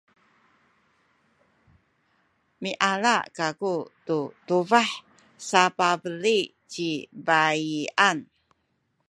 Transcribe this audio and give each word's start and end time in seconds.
miyala 2.61 3.13
kaku 3.37 3.73
tu 4.07 4.17
tubah 4.47 4.89
sapabeli 5.49 6.39
ci 6.71 6.87
baiyan. 7.25 8.17